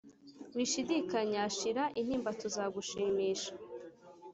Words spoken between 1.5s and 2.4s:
shira intimba